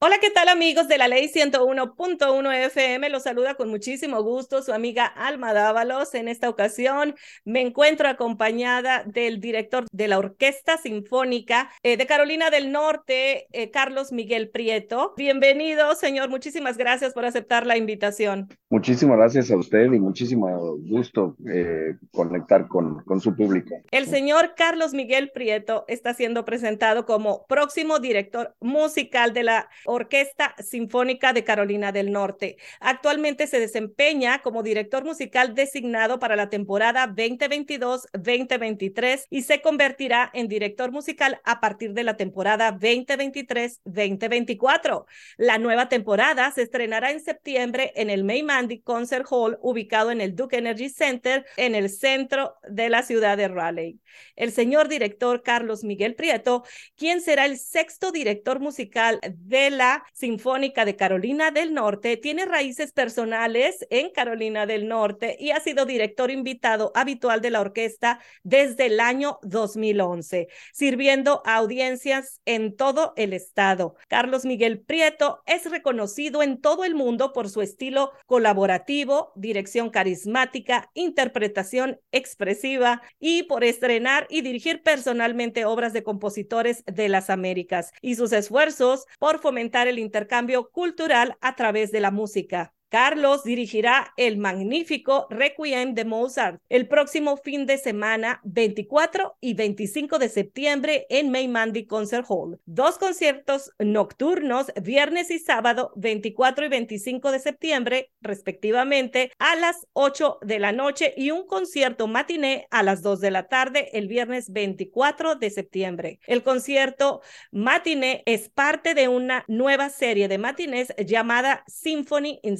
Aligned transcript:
Hola, 0.00 0.18
¿qué 0.20 0.30
tal 0.30 0.46
amigos 0.48 0.86
de 0.86 0.96
la 0.96 1.08
ley 1.08 1.26
101.1 1.26 2.66
FM? 2.66 3.10
Los 3.10 3.24
saluda 3.24 3.56
con 3.56 3.68
muchísimo 3.68 4.22
gusto 4.22 4.62
su 4.62 4.72
amiga 4.72 5.04
Alma 5.06 5.52
Dávalos. 5.52 6.14
En 6.14 6.28
esta 6.28 6.48
ocasión 6.48 7.16
me 7.44 7.62
encuentro 7.62 8.08
acompañada 8.08 9.02
del 9.02 9.40
director 9.40 9.86
de 9.90 10.06
la 10.06 10.20
Orquesta 10.20 10.76
Sinfónica 10.76 11.68
eh, 11.82 11.96
de 11.96 12.06
Carolina 12.06 12.48
del 12.50 12.70
Norte, 12.70 13.48
eh, 13.50 13.72
Carlos 13.72 14.12
Miguel 14.12 14.50
Prieto. 14.50 15.14
Bienvenido, 15.16 15.92
señor. 15.96 16.28
Muchísimas 16.28 16.76
gracias 16.76 17.12
por 17.12 17.24
aceptar 17.24 17.66
la 17.66 17.76
invitación. 17.76 18.46
Muchísimas 18.70 19.16
gracias 19.16 19.50
a 19.50 19.56
usted 19.56 19.86
y 19.92 19.98
muchísimo 19.98 20.76
gusto 20.76 21.34
eh, 21.52 21.96
conectar 22.12 22.68
con, 22.68 23.02
con 23.02 23.20
su 23.20 23.34
público. 23.34 23.74
El 23.90 24.06
señor 24.06 24.54
Carlos 24.56 24.94
Miguel 24.94 25.32
Prieto 25.34 25.84
está 25.88 26.14
siendo 26.14 26.44
presentado 26.44 27.04
como 27.04 27.46
próximo 27.48 27.98
director 27.98 28.54
musical 28.60 29.32
de 29.32 29.42
la 29.42 29.68
Orquesta 29.88 30.54
Sinfónica 30.58 31.32
de 31.32 31.44
Carolina 31.44 31.92
del 31.92 32.12
Norte. 32.12 32.58
Actualmente 32.78 33.46
se 33.46 33.58
desempeña 33.58 34.42
como 34.42 34.62
director 34.62 35.02
musical 35.02 35.54
designado 35.54 36.18
para 36.18 36.36
la 36.36 36.50
temporada 36.50 37.08
2022-2023 37.08 39.24
y 39.30 39.40
se 39.42 39.62
convertirá 39.62 40.30
en 40.34 40.48
director 40.48 40.92
musical 40.92 41.40
a 41.44 41.60
partir 41.60 41.94
de 41.94 42.04
la 42.04 42.18
temporada 42.18 42.78
2023-2024. 42.78 45.06
La 45.38 45.56
nueva 45.56 45.88
temporada 45.88 46.50
se 46.50 46.60
estrenará 46.62 47.10
en 47.10 47.20
septiembre 47.20 47.94
en 47.96 48.10
el 48.10 48.24
May 48.24 48.42
Mandy 48.42 48.80
Concert 48.80 49.24
Hall 49.30 49.58
ubicado 49.62 50.10
en 50.10 50.20
el 50.20 50.36
Duke 50.36 50.58
Energy 50.58 50.90
Center 50.90 51.46
en 51.56 51.74
el 51.74 51.88
centro 51.88 52.56
de 52.68 52.90
la 52.90 53.02
ciudad 53.02 53.38
de 53.38 53.48
Raleigh. 53.48 53.98
El 54.36 54.52
señor 54.52 54.88
director 54.88 55.42
Carlos 55.42 55.82
Miguel 55.82 56.14
Prieto, 56.14 56.64
quien 56.96 57.22
será 57.22 57.46
el 57.46 57.56
sexto 57.58 58.12
director 58.12 58.60
musical 58.60 59.18
de 59.22 59.77
la 59.78 60.04
Sinfónica 60.12 60.84
de 60.84 60.96
Carolina 60.96 61.52
del 61.52 61.72
Norte, 61.72 62.16
tiene 62.16 62.44
raíces 62.44 62.92
personales 62.92 63.86
en 63.90 64.10
Carolina 64.10 64.66
del 64.66 64.88
Norte 64.88 65.36
y 65.38 65.52
ha 65.52 65.60
sido 65.60 65.86
director 65.86 66.32
invitado 66.32 66.90
habitual 66.96 67.40
de 67.40 67.50
la 67.50 67.60
orquesta 67.60 68.18
desde 68.42 68.86
el 68.86 68.98
año 68.98 69.38
2011, 69.42 70.48
sirviendo 70.72 71.42
a 71.46 71.54
audiencias 71.54 72.40
en 72.44 72.76
todo 72.76 73.14
el 73.16 73.32
estado. 73.32 73.94
Carlos 74.08 74.44
Miguel 74.44 74.80
Prieto 74.80 75.42
es 75.46 75.70
reconocido 75.70 76.42
en 76.42 76.60
todo 76.60 76.84
el 76.84 76.96
mundo 76.96 77.32
por 77.32 77.48
su 77.48 77.62
estilo 77.62 78.10
colaborativo, 78.26 79.32
dirección 79.36 79.90
carismática, 79.90 80.90
interpretación 80.94 82.00
expresiva 82.10 83.00
y 83.20 83.44
por 83.44 83.62
estrenar 83.62 84.26
y 84.28 84.40
dirigir 84.40 84.82
personalmente 84.82 85.64
obras 85.64 85.92
de 85.92 86.02
compositores 86.02 86.82
de 86.86 87.08
las 87.08 87.30
Américas 87.30 87.92
y 88.02 88.16
sus 88.16 88.32
esfuerzos 88.32 89.06
por 89.20 89.38
fomentar 89.38 89.67
el 89.88 89.98
intercambio 89.98 90.70
cultural 90.70 91.36
a 91.40 91.54
través 91.54 91.92
de 91.92 92.00
la 92.00 92.10
música. 92.10 92.74
Carlos 92.88 93.44
dirigirá 93.44 94.14
el 94.16 94.38
magnífico 94.38 95.26
Requiem 95.28 95.94
de 95.94 96.04
Mozart 96.06 96.60
el 96.70 96.88
próximo 96.88 97.36
fin 97.36 97.66
de 97.66 97.76
semana 97.76 98.40
24 98.44 99.36
y 99.40 99.54
25 99.54 100.18
de 100.18 100.28
septiembre 100.30 101.06
en 101.10 101.30
May 101.30 101.48
Mandy 101.48 101.86
Concert 101.86 102.24
Hall. 102.28 102.58
Dos 102.64 102.98
conciertos 102.98 103.72
nocturnos 103.78 104.72
viernes 104.82 105.30
y 105.30 105.38
sábado 105.38 105.92
24 105.96 106.64
y 106.64 106.68
25 106.68 107.30
de 107.30 107.38
septiembre 107.40 108.10
respectivamente 108.22 109.32
a 109.38 109.56
las 109.56 109.86
8 109.92 110.38
de 110.40 110.58
la 110.58 110.72
noche 110.72 111.12
y 111.16 111.30
un 111.30 111.46
concierto 111.46 112.06
matiné 112.06 112.68
a 112.70 112.82
las 112.82 113.02
2 113.02 113.20
de 113.20 113.30
la 113.30 113.48
tarde 113.48 113.90
el 113.92 114.08
viernes 114.08 114.50
24 114.50 115.34
de 115.34 115.50
septiembre. 115.50 116.20
El 116.26 116.42
concierto 116.42 117.20
matiné 117.52 118.22
es 118.24 118.48
parte 118.48 118.94
de 118.94 119.08
una 119.08 119.44
nueva 119.46 119.90
serie 119.90 120.28
de 120.28 120.38
matinés 120.38 120.94
llamada 121.04 121.64
Symphony 121.66 122.40
in 122.42 122.56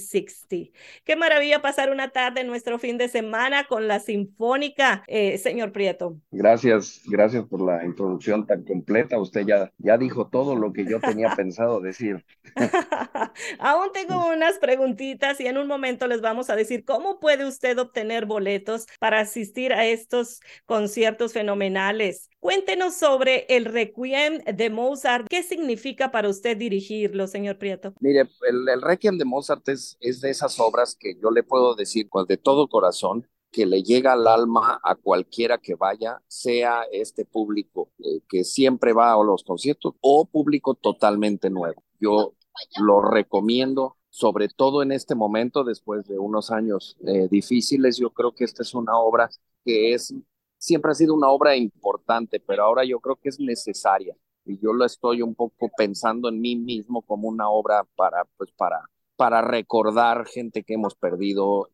Qué 1.04 1.16
maravilla 1.16 1.62
pasar 1.62 1.90
una 1.90 2.10
tarde 2.10 2.40
en 2.40 2.46
nuestro 2.46 2.78
fin 2.78 2.98
de 2.98 3.08
semana 3.08 3.64
con 3.64 3.88
la 3.88 4.00
Sinfónica, 4.00 5.02
eh, 5.06 5.38
señor 5.38 5.72
Prieto. 5.72 6.16
Gracias, 6.30 7.02
gracias 7.06 7.44
por 7.44 7.60
la 7.62 7.84
introducción 7.84 8.46
tan 8.46 8.64
completa. 8.64 9.18
Usted 9.18 9.46
ya, 9.46 9.72
ya 9.78 9.96
dijo 9.98 10.28
todo 10.28 10.56
lo 10.56 10.72
que 10.72 10.84
yo 10.84 11.00
tenía 11.00 11.30
pensado 11.36 11.80
decir. 11.80 12.24
Aún 13.58 13.92
tengo 13.92 14.28
unas 14.32 14.58
preguntitas 14.58 15.40
y 15.40 15.46
en 15.46 15.58
un 15.58 15.66
momento 15.66 16.06
les 16.06 16.20
vamos 16.20 16.50
a 16.50 16.56
decir 16.56 16.84
cómo 16.84 17.20
puede 17.20 17.46
usted 17.46 17.78
obtener 17.78 18.26
boletos 18.26 18.86
para 18.98 19.20
asistir 19.20 19.72
a 19.72 19.86
estos 19.86 20.40
conciertos 20.66 21.32
fenomenales. 21.32 22.28
Cuéntenos 22.40 22.94
sobre 22.94 23.46
el 23.48 23.64
Requiem 23.64 24.38
de 24.44 24.70
Mozart. 24.70 25.26
¿Qué 25.28 25.42
significa 25.42 26.12
para 26.12 26.28
usted 26.28 26.56
dirigirlo, 26.56 27.26
señor 27.26 27.58
Prieto? 27.58 27.94
Mire, 27.98 28.28
el, 28.48 28.80
Requiem 28.80 29.18
de 29.18 29.24
Mozart 29.24 29.68
es, 29.68 29.98
es 30.08 30.20
de 30.20 30.30
esas 30.30 30.58
obras 30.60 30.96
que 30.98 31.18
yo 31.22 31.30
le 31.30 31.42
puedo 31.42 31.74
decir 31.74 32.08
con 32.08 32.26
de 32.26 32.36
todo 32.36 32.68
corazón 32.68 33.26
que 33.50 33.66
le 33.66 33.82
llega 33.82 34.12
al 34.12 34.26
alma 34.26 34.78
a 34.82 34.94
cualquiera 34.94 35.58
que 35.58 35.74
vaya, 35.74 36.22
sea 36.26 36.82
este 36.92 37.24
público 37.24 37.90
eh, 37.98 38.20
que 38.28 38.44
siempre 38.44 38.92
va 38.92 39.12
a 39.12 39.24
los 39.24 39.42
conciertos 39.42 39.94
o 40.00 40.26
público 40.26 40.74
totalmente 40.74 41.48
nuevo. 41.48 41.82
Yo 41.98 42.34
lo 42.80 43.00
recomiendo, 43.00 43.96
sobre 44.10 44.48
todo 44.48 44.82
en 44.82 44.92
este 44.92 45.14
momento, 45.14 45.64
después 45.64 46.06
de 46.06 46.18
unos 46.18 46.50
años 46.50 46.96
eh, 47.06 47.28
difíciles. 47.30 47.96
Yo 47.96 48.10
creo 48.10 48.34
que 48.34 48.44
esta 48.44 48.62
es 48.62 48.74
una 48.74 48.98
obra 48.98 49.30
que 49.64 49.94
es 49.94 50.14
siempre 50.58 50.90
ha 50.90 50.94
sido 50.94 51.14
una 51.14 51.28
obra 51.30 51.56
importante, 51.56 52.40
pero 52.40 52.64
ahora 52.64 52.84
yo 52.84 53.00
creo 53.00 53.16
que 53.16 53.28
es 53.30 53.40
necesaria. 53.40 54.16
Y 54.44 54.58
yo 54.58 54.72
lo 54.72 54.84
estoy 54.84 55.22
un 55.22 55.34
poco 55.34 55.70
pensando 55.76 56.28
en 56.28 56.40
mí 56.40 56.56
mismo 56.56 57.02
como 57.02 57.28
una 57.28 57.48
obra 57.48 57.84
para, 57.96 58.24
pues, 58.36 58.50
para, 58.56 58.80
para 59.18 59.42
recordar 59.42 60.26
gente 60.28 60.62
que 60.62 60.74
hemos 60.74 60.94
perdido. 60.94 61.70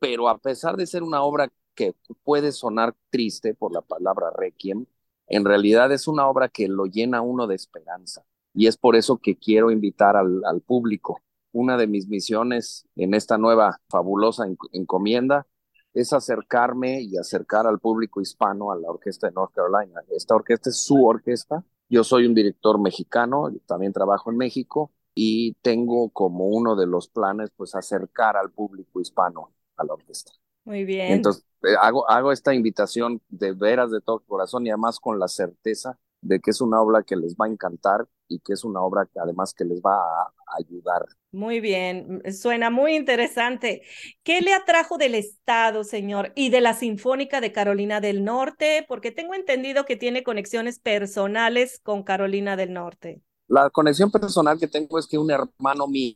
Pero 0.00 0.28
a 0.28 0.38
pesar 0.38 0.76
de 0.76 0.86
ser 0.86 1.04
una 1.04 1.22
obra 1.22 1.48
que 1.76 1.94
puede 2.24 2.50
sonar 2.50 2.96
triste 3.10 3.54
por 3.54 3.72
la 3.72 3.82
palabra 3.82 4.30
requiem, 4.36 4.84
en 5.28 5.44
realidad 5.44 5.92
es 5.92 6.08
una 6.08 6.26
obra 6.28 6.48
que 6.48 6.66
lo 6.66 6.86
llena 6.86 7.22
uno 7.22 7.46
de 7.46 7.54
esperanza. 7.54 8.24
Y 8.52 8.66
es 8.66 8.76
por 8.76 8.96
eso 8.96 9.18
que 9.18 9.36
quiero 9.36 9.70
invitar 9.70 10.16
al, 10.16 10.60
público. 10.66 11.20
Una 11.52 11.76
de 11.76 11.86
mis 11.86 12.08
misiones 12.08 12.88
en 12.96 13.14
esta 13.14 13.38
nueva 13.38 13.80
fabulosa 13.88 14.46
encomienda 14.72 15.46
es 15.94 16.12
acercarme 16.12 17.00
y 17.02 17.16
acercar 17.16 17.68
al 17.68 17.78
público 17.78 18.20
hispano 18.20 18.72
a 18.72 18.76
la 18.76 18.90
orquesta 18.90 19.28
de 19.28 19.34
North 19.34 19.52
Carolina. 19.54 20.00
Esta 20.10 20.34
orquesta 20.34 20.70
es 20.70 20.78
su 20.78 21.06
orquesta. 21.06 21.64
Yo 21.88 22.02
soy 22.02 22.26
un 22.26 22.34
director 22.34 22.80
mexicano, 22.80 23.52
también 23.66 23.92
trabajo 23.92 24.32
en 24.32 24.36
México 24.36 24.90
y 25.20 25.54
tengo 25.62 26.10
como 26.10 26.46
uno 26.46 26.76
de 26.76 26.86
los 26.86 27.08
planes 27.08 27.50
pues 27.56 27.74
acercar 27.74 28.36
al 28.36 28.52
público 28.52 29.00
hispano 29.00 29.52
a 29.76 29.82
la 29.82 29.94
orquesta. 29.94 30.30
Muy 30.64 30.84
bien. 30.84 31.10
Entonces 31.10 31.44
eh, 31.64 31.74
hago, 31.80 32.08
hago 32.08 32.30
esta 32.30 32.54
invitación 32.54 33.20
de 33.28 33.50
veras 33.50 33.90
de 33.90 34.00
todo 34.00 34.20
corazón 34.20 34.64
y 34.64 34.70
además 34.70 35.00
con 35.00 35.18
la 35.18 35.26
certeza 35.26 35.98
de 36.20 36.38
que 36.38 36.52
es 36.52 36.60
una 36.60 36.80
obra 36.80 37.02
que 37.02 37.16
les 37.16 37.34
va 37.34 37.46
a 37.46 37.48
encantar 37.48 38.06
y 38.28 38.38
que 38.38 38.52
es 38.52 38.62
una 38.62 38.80
obra 38.80 39.08
que 39.12 39.18
además 39.18 39.52
que 39.54 39.64
les 39.64 39.80
va 39.80 39.96
a 39.96 40.32
ayudar. 40.56 41.04
Muy 41.32 41.58
bien, 41.58 42.22
suena 42.32 42.70
muy 42.70 42.94
interesante. 42.94 43.82
¿Qué 44.22 44.40
le 44.40 44.54
atrajo 44.54 44.98
del 44.98 45.16
Estado, 45.16 45.82
señor, 45.82 46.32
y 46.36 46.50
de 46.50 46.60
la 46.60 46.74
Sinfónica 46.74 47.40
de 47.40 47.50
Carolina 47.50 48.00
del 48.00 48.22
Norte? 48.22 48.84
Porque 48.86 49.10
tengo 49.10 49.34
entendido 49.34 49.84
que 49.84 49.96
tiene 49.96 50.22
conexiones 50.22 50.78
personales 50.78 51.80
con 51.80 52.04
Carolina 52.04 52.56
del 52.56 52.72
Norte. 52.72 53.22
La 53.48 53.70
conexión 53.70 54.10
personal 54.10 54.58
que 54.58 54.68
tengo 54.68 54.98
es 54.98 55.06
que 55.06 55.16
un 55.16 55.30
hermano 55.30 55.86
mío 55.86 56.14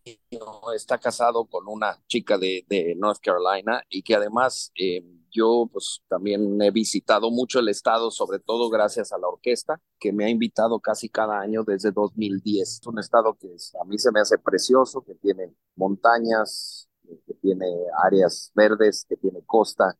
está 0.76 0.98
casado 0.98 1.46
con 1.46 1.66
una 1.66 1.98
chica 2.06 2.36
de, 2.36 2.94
North 2.98 3.20
Carolina 3.22 3.82
y 3.88 4.02
que 4.02 4.14
además 4.14 4.70
eh, 4.78 5.02
yo 5.30 5.66
pues 5.72 6.02
también 6.08 6.60
he 6.60 6.70
visitado 6.70 7.30
mucho 7.30 7.58
el 7.58 7.70
estado, 7.70 8.10
sobre 8.10 8.38
todo 8.38 8.68
gracias 8.68 9.12
a 9.12 9.18
la 9.18 9.28
orquesta, 9.28 9.80
que 9.98 10.12
me 10.12 10.26
ha 10.26 10.28
invitado 10.28 10.78
casi 10.80 11.08
cada 11.08 11.40
año 11.40 11.64
desde 11.64 11.90
2010. 11.90 12.80
Es 12.80 12.86
un 12.86 12.98
estado 12.98 13.34
que 13.40 13.48
a 13.80 13.84
mí 13.86 13.98
se 13.98 14.12
me 14.12 14.20
hace 14.20 14.36
precioso, 14.36 15.02
que 15.02 15.14
tiene 15.14 15.54
montañas, 15.74 16.86
que 17.26 17.32
tiene 17.40 17.66
áreas 18.04 18.52
verdes, 18.54 19.06
que 19.08 19.16
tiene 19.16 19.42
costa, 19.46 19.98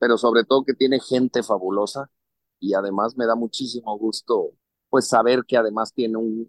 pero 0.00 0.18
sobre 0.18 0.42
todo 0.42 0.64
que 0.64 0.74
tiene 0.74 0.98
gente 0.98 1.44
fabulosa 1.44 2.10
y 2.58 2.74
además 2.74 3.16
me 3.16 3.26
da 3.26 3.36
muchísimo 3.36 3.96
gusto 3.96 4.54
pues 4.90 5.08
saber 5.08 5.44
que 5.46 5.56
además 5.56 5.92
tiene 5.92 6.16
un, 6.16 6.48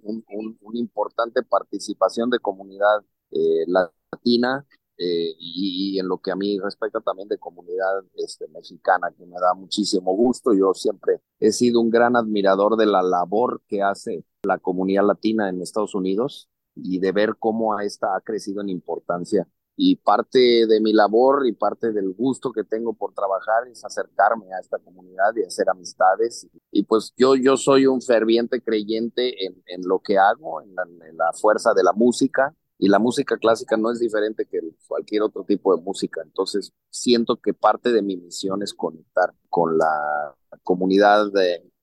una 0.61 0.79
importante 0.79 1.43
participación 1.43 2.29
de 2.29 2.39
comunidad 2.39 3.03
eh, 3.31 3.65
latina 3.67 4.65
eh, 4.97 5.33
y, 5.39 5.97
en 5.99 6.07
lo 6.07 6.17
que 6.17 6.31
a 6.31 6.35
mí 6.35 6.59
respecta 6.59 6.99
también 6.99 7.29
de 7.29 7.37
comunidad 7.37 8.03
este, 8.15 8.47
mexicana, 8.49 9.11
que 9.17 9.25
me 9.25 9.39
da 9.39 9.53
muchísimo 9.53 10.13
gusto. 10.13 10.53
Yo 10.53 10.73
siempre 10.73 11.21
he 11.39 11.51
sido 11.51 11.79
un 11.79 11.89
gran 11.89 12.15
admirador 12.17 12.75
de 12.75 12.85
la 12.85 13.01
labor 13.01 13.61
que 13.67 13.81
hace 13.81 14.25
la 14.43 14.57
comunidad 14.57 15.05
latina 15.05 15.49
en 15.49 15.61
Estados 15.61 15.95
Unidos 15.95 16.49
y 16.75 16.99
de 16.99 17.11
ver 17.11 17.35
cómo 17.39 17.79
esta 17.79 18.15
ha 18.15 18.21
crecido 18.21 18.61
en 18.61 18.69
importancia 18.69 19.47
y 19.81 19.95
parte 19.95 20.67
de 20.67 20.81
mi 20.81 20.91
labor 20.91 21.47
y 21.47 21.53
parte 21.53 21.93
del 21.93 22.11
gusto 22.11 22.51
que 22.51 22.65
tengo 22.65 22.91
por 22.91 23.13
trabajar 23.13 23.65
es 23.71 23.85
acercarme 23.85 24.53
a 24.53 24.59
esta 24.59 24.77
comunidad 24.77 25.33
y 25.37 25.45
hacer 25.45 25.69
amistades. 25.69 26.49
Y 26.69 26.83
pues 26.83 27.13
yo, 27.15 27.37
yo 27.37 27.55
soy 27.55 27.85
un 27.85 28.01
ferviente 28.01 28.61
creyente 28.61 29.45
en, 29.45 29.63
en 29.67 29.87
lo 29.87 29.99
que 29.99 30.17
hago, 30.17 30.61
en 30.61 30.75
la, 30.75 31.31
fuerza 31.31 31.73
de 31.73 31.83
la 31.83 31.93
música. 31.93 32.53
Y 32.77 32.89
la 32.89 32.99
música 32.99 33.37
clásica 33.37 33.77
no 33.77 33.89
es 33.89 33.99
diferente 33.99 34.45
que 34.45 34.59
cualquier 34.85 35.21
otro 35.21 35.45
tipo 35.45 35.73
de 35.73 35.81
música. 35.81 36.21
Entonces 36.25 36.73
siento 36.89 37.37
que 37.37 37.53
parte 37.53 37.93
de 37.93 38.01
mi 38.01 38.17
misión 38.17 38.61
es 38.61 38.73
conectar 38.73 39.33
con 39.47 39.77
la 39.77 40.35
comunidad 40.61 41.27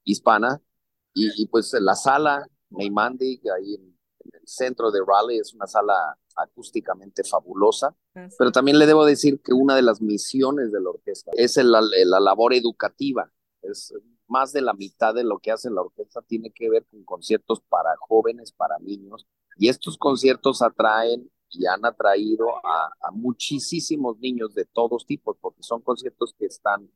hispana. 0.05 0.61
Y, 1.15 1.47
pues 1.47 1.73
la 1.81 1.95
sala 1.95 2.47
Neymandi, 2.69 3.41
ahí 3.57 3.75
en 3.77 3.97
el 4.35 4.47
centro 4.47 4.91
de 4.91 5.01
Raleigh, 5.01 5.41
es 5.41 5.55
una 5.55 5.67
sala 5.67 6.19
acústicamente 6.37 7.25
fabulosa, 7.25 7.97
pero 8.39 8.53
también 8.53 8.79
le 8.79 8.87
debo 8.87 9.05
decir 9.05 9.41
que 9.43 9.53
una 9.53 9.75
de 9.75 9.83
las 9.83 10.01
misiones 10.01 10.71
de 10.73 10.81
la 10.81 10.91
orquesta 10.91 11.31
es 11.35 11.57
el, 11.57 11.71
la 11.71 12.21
labor 12.21 12.55
educativa. 12.55 13.31
Es 13.63 13.93
más 14.29 14.53
de 14.53 14.61
la 14.61 14.75
mitad 14.75 15.15
de 15.15 15.25
lo 15.25 15.39
que 15.39 15.53
hace 15.53 15.71
la 15.71 15.83
orquesta 15.83 16.21
tiene 16.23 16.51
que 16.51 16.69
ver 16.69 16.85
con 16.87 17.05
conciertos 17.05 17.61
para 17.69 17.97
jóvenes, 18.01 18.53
para 18.53 18.79
niños, 18.79 19.27
y 19.57 19.69
estos 19.69 19.97
conciertos 19.97 20.63
atraen 20.63 21.31
y 21.51 21.65
han 21.67 21.85
atraído 21.87 22.49
a, 22.67 22.91
a 23.01 23.11
muchísimos 23.13 24.19
niños 24.19 24.53
de 24.55 24.65
todos 24.65 25.07
tipos, 25.07 25.37
porque 25.41 25.63
son 25.63 25.81
conciertos 25.81 26.35
que 26.39 26.47
están, 26.47 26.91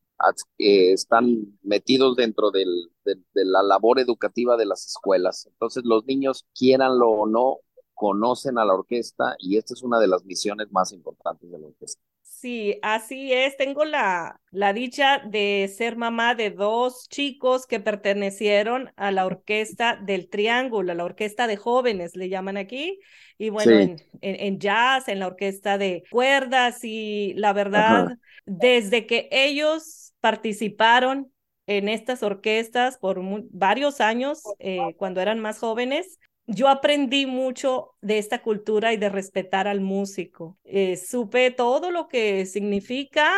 eh, 0.59 0.93
están 0.93 1.59
metidos 1.63 2.17
dentro 2.17 2.51
del, 2.51 2.91
de, 3.05 3.15
de 3.33 3.45
la 3.45 3.63
labor 3.63 4.01
educativa 4.01 4.57
de 4.57 4.67
las 4.67 4.87
escuelas. 4.87 5.47
Entonces 5.47 5.85
los 5.85 6.05
niños, 6.05 6.47
quieranlo 6.53 7.09
o 7.11 7.27
no, 7.27 7.59
conocen 8.01 8.57
a 8.57 8.65
la 8.65 8.73
orquesta 8.73 9.37
y 9.39 9.59
esta 9.59 9.75
es 9.75 9.83
una 9.83 10.01
de 10.01 10.09
las 10.09 10.25
misiones 10.25 10.73
más 10.73 10.91
importantes 10.91 11.51
de 11.51 11.59
la 11.59 11.67
orquesta. 11.67 12.01
Sí, 12.23 12.79
así 12.81 13.31
es. 13.35 13.59
Tengo 13.59 13.85
la, 13.85 14.41
la 14.53 14.73
dicha 14.73 15.19
de 15.19 15.71
ser 15.77 15.97
mamá 15.97 16.35
de 16.35 16.51
dos 16.51 17.11
chicos 17.11 17.67
que 17.67 17.79
pertenecieron 17.79 18.91
a 18.97 19.11
la 19.11 19.27
orquesta 19.27 19.97
del 20.03 20.31
Triángulo, 20.31 20.93
a 20.93 20.95
la 20.95 21.05
orquesta 21.05 21.47
de 21.47 21.59
jóvenes, 21.59 22.17
le 22.17 22.31
llaman 22.31 22.57
aquí. 22.57 22.99
Y 23.37 23.51
bueno, 23.51 23.73
sí. 23.73 23.83
en, 23.83 23.97
en, 24.23 24.47
en, 24.47 24.59
jazz, 24.59 25.09
en 25.09 25.19
la 25.19 25.27
orquesta 25.27 25.77
de 25.77 26.05
cuerdas 26.11 26.83
y 26.83 27.35
la 27.37 27.53
verdad, 27.53 28.07
Ajá. 28.07 28.19
desde 28.47 29.07
que 29.07 29.29
ellos 29.31 30.15
participaron 30.21 31.31
en 31.67 31.91
estas 31.91 32.23
orquestas 32.23 32.97
por 32.97 33.21
varios 33.51 34.01
años, 34.01 34.43
eh, 34.59 34.95
cuando 34.97 35.21
eran 35.21 35.39
más 35.39 35.59
jóvenes, 35.59 36.19
yo 36.51 36.69
aprendí 36.69 37.27
mucho 37.27 37.95
de 38.01 38.19
esta 38.19 38.43
cultura 38.43 38.93
y 38.93 38.97
de 38.97 39.09
respetar 39.09 39.69
al 39.69 39.81
músico. 39.81 40.59
Eh, 40.65 40.97
supe 40.97 41.51
todo 41.51 41.91
lo 41.91 42.09
que 42.09 42.47
significa 42.47 43.31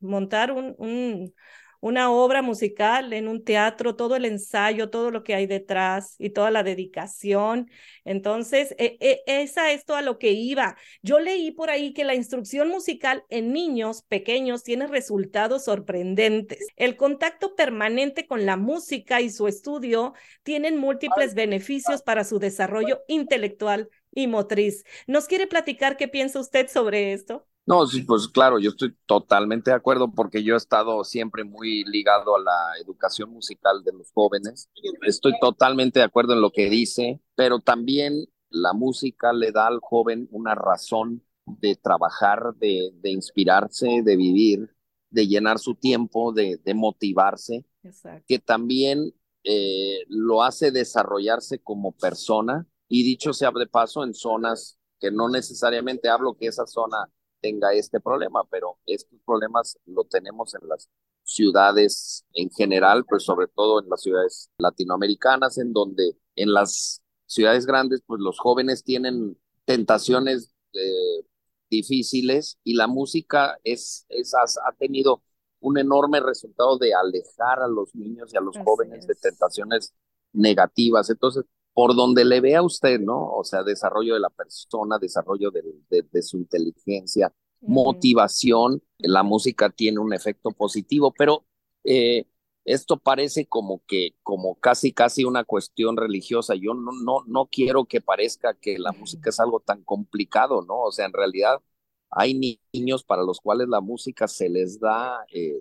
montar 0.00 0.52
un, 0.52 0.74
un, 0.78 1.34
una 1.80 2.10
obra 2.12 2.42
musical 2.42 3.12
en 3.12 3.28
un 3.28 3.42
teatro, 3.44 3.96
todo 3.96 4.16
el 4.16 4.24
ensayo, 4.24 4.90
todo 4.90 5.10
lo 5.10 5.22
que 5.24 5.34
hay 5.34 5.46
detrás 5.46 6.14
y 6.18 6.30
toda 6.30 6.50
la 6.50 6.62
dedicación. 6.62 7.70
Entonces, 8.04 8.74
eh, 8.78 8.96
eh, 9.00 9.22
es 9.26 9.56
a 9.58 9.72
esto 9.72 9.96
a 9.96 10.02
lo 10.02 10.18
que 10.18 10.32
iba. 10.32 10.76
Yo 11.02 11.18
leí 11.20 11.50
por 11.50 11.70
ahí 11.70 11.92
que 11.92 12.04
la 12.04 12.14
instrucción 12.14 12.68
musical 12.68 13.24
en 13.30 13.52
niños 13.52 14.02
pequeños 14.02 14.62
tiene 14.62 14.86
resultados 14.86 15.64
sorprendentes. 15.64 16.66
El 16.76 16.96
contacto 16.96 17.54
permanente 17.54 18.26
con 18.26 18.46
la 18.46 18.56
música 18.56 19.20
y 19.20 19.30
su 19.30 19.48
estudio 19.48 20.14
tienen 20.42 20.76
múltiples 20.76 21.34
beneficios 21.34 22.02
para 22.02 22.24
su 22.24 22.38
desarrollo 22.38 23.00
intelectual 23.08 23.88
y 24.12 24.26
motriz. 24.26 24.84
¿Nos 25.06 25.26
quiere 25.26 25.46
platicar 25.46 25.96
qué 25.96 26.08
piensa 26.08 26.40
usted 26.40 26.68
sobre 26.68 27.12
esto? 27.12 27.46
No, 27.66 27.86
sí, 27.86 28.02
pues 28.02 28.26
claro, 28.26 28.58
yo 28.58 28.70
estoy 28.70 28.96
totalmente 29.06 29.70
de 29.70 29.76
acuerdo 29.76 30.12
porque 30.12 30.42
yo 30.42 30.54
he 30.54 30.56
estado 30.56 31.04
siempre 31.04 31.44
muy 31.44 31.84
ligado 31.84 32.34
a 32.34 32.40
la 32.40 32.78
educación 32.80 33.30
musical 33.30 33.84
de 33.84 33.92
los 33.92 34.10
jóvenes. 34.12 34.68
Estoy 35.06 35.34
totalmente 35.40 36.00
de 36.00 36.04
acuerdo 36.04 36.32
en 36.32 36.40
lo 36.40 36.50
que 36.50 36.68
dice, 36.68 37.20
pero 37.36 37.60
también 37.60 38.26
la 38.48 38.72
música 38.72 39.32
le 39.32 39.52
da 39.52 39.68
al 39.68 39.78
joven 39.80 40.26
una 40.32 40.56
razón 40.56 41.22
de 41.46 41.76
trabajar, 41.76 42.54
de, 42.56 42.90
de 42.94 43.10
inspirarse, 43.10 44.02
de 44.02 44.16
vivir, 44.16 44.74
de 45.10 45.28
llenar 45.28 45.58
su 45.60 45.76
tiempo, 45.76 46.32
de, 46.32 46.56
de 46.64 46.74
motivarse, 46.74 47.64
Exacto. 47.84 48.24
que 48.26 48.40
también 48.40 49.14
eh, 49.44 49.98
lo 50.08 50.42
hace 50.42 50.72
desarrollarse 50.72 51.60
como 51.60 51.92
persona. 51.92 52.66
Y 52.88 53.04
dicho 53.04 53.32
sea 53.32 53.52
de 53.52 53.68
paso, 53.68 54.02
en 54.02 54.14
zonas 54.14 54.76
que 54.98 55.12
no 55.12 55.28
necesariamente 55.28 56.08
hablo 56.08 56.36
que 56.36 56.46
esa 56.48 56.66
zona 56.66 57.08
tenga 57.40 57.72
este 57.72 58.00
problema, 58.00 58.42
pero 58.50 58.78
estos 58.86 59.18
problemas 59.24 59.78
lo 59.86 60.04
tenemos 60.04 60.54
en 60.54 60.68
las 60.68 60.88
ciudades 61.24 62.24
en 62.32 62.50
general, 62.50 63.04
pues 63.08 63.24
sobre 63.24 63.46
todo 63.48 63.82
en 63.82 63.88
las 63.88 64.02
ciudades 64.02 64.50
latinoamericanas, 64.58 65.58
en 65.58 65.72
donde 65.72 66.16
en 66.36 66.52
las 66.52 67.02
ciudades 67.26 67.66
grandes, 67.66 68.02
pues 68.06 68.20
los 68.20 68.38
jóvenes 68.38 68.82
tienen 68.82 69.36
tentaciones 69.64 70.52
eh, 70.72 71.24
difíciles 71.70 72.58
y 72.64 72.74
la 72.74 72.88
música 72.88 73.56
es, 73.62 74.04
es 74.08 74.34
ha, 74.34 74.42
ha, 74.68 74.72
tenido 74.72 75.22
un 75.60 75.78
enorme 75.78 76.20
resultado 76.20 76.78
de 76.78 76.92
alejar 76.94 77.60
a 77.62 77.68
los 77.68 77.94
niños 77.94 78.32
y 78.34 78.36
a 78.36 78.40
los 78.40 78.56
Así 78.56 78.64
jóvenes 78.64 79.00
es. 79.00 79.06
de 79.06 79.14
tentaciones 79.14 79.94
negativas. 80.32 81.10
Entonces, 81.10 81.44
por 81.80 81.96
donde 81.96 82.26
le 82.26 82.42
vea 82.42 82.60
usted, 82.60 83.00
¿no? 83.00 83.32
O 83.32 83.42
sea, 83.42 83.62
desarrollo 83.62 84.12
de 84.12 84.20
la 84.20 84.28
persona, 84.28 84.98
desarrollo 84.98 85.50
de, 85.50 85.62
de, 85.88 86.02
de 86.12 86.22
su 86.22 86.36
inteligencia, 86.36 87.32
motivación, 87.62 88.82
la 88.98 89.22
música 89.22 89.70
tiene 89.70 89.98
un 89.98 90.12
efecto 90.12 90.50
positivo, 90.50 91.14
pero 91.16 91.46
eh, 91.84 92.26
esto 92.66 92.98
parece 92.98 93.46
como 93.46 93.82
que, 93.86 94.10
como 94.22 94.56
casi, 94.56 94.92
casi 94.92 95.24
una 95.24 95.44
cuestión 95.44 95.96
religiosa. 95.96 96.54
Yo 96.54 96.74
no, 96.74 96.90
no, 97.02 97.24
no 97.26 97.46
quiero 97.50 97.86
que 97.86 98.02
parezca 98.02 98.52
que 98.52 98.78
la 98.78 98.92
música 98.92 99.30
es 99.30 99.40
algo 99.40 99.60
tan 99.60 99.82
complicado, 99.82 100.60
¿no? 100.60 100.82
O 100.82 100.92
sea, 100.92 101.06
en 101.06 101.14
realidad 101.14 101.62
hay 102.10 102.60
niños 102.74 103.04
para 103.04 103.22
los 103.22 103.40
cuales 103.40 103.68
la 103.68 103.80
música 103.80 104.28
se 104.28 104.50
les 104.50 104.78
da 104.80 105.24
eh, 105.32 105.56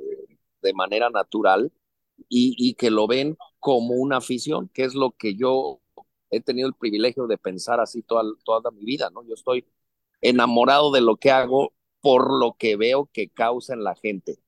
de 0.62 0.74
manera 0.74 1.10
natural 1.10 1.72
y, 2.28 2.56
y 2.58 2.74
que 2.74 2.92
lo 2.92 3.08
ven 3.08 3.38
como 3.60 3.94
una 3.94 4.18
afición, 4.18 4.70
que 4.74 4.84
es 4.84 4.96
lo 4.96 5.12
que 5.12 5.36
yo 5.36 5.80
he 6.32 6.42
tenido 6.42 6.68
el 6.68 6.76
privilegio 6.76 7.28
de 7.28 7.38
pensar 7.38 7.80
así 7.80 8.02
toda, 8.04 8.24
toda 8.46 8.72
mi 8.72 8.86
vida, 8.86 9.10
¿no? 9.12 9.24
Yo 9.26 9.34
estoy 9.34 9.66
enamorado 10.22 10.92
de 10.92 11.02
lo 11.02 11.18
que 11.18 11.32
hago 11.32 11.74
por 12.02 12.34
lo 12.40 12.56
que 12.58 12.76
veo 12.78 13.10
que 13.14 13.30
causa 13.30 13.74
en 13.74 13.84
la 13.84 13.96
gente. 13.96 14.40